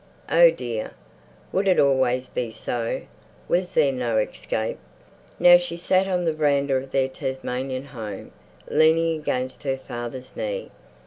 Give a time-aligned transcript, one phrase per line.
[0.31, 0.93] Oh dear,
[1.51, 3.03] would it always be so?
[3.47, 4.79] Was there no escape?...
[5.37, 8.31] Now she sat on the veranda of their Tasmanian home,
[8.67, 10.71] leaning against her father's knee.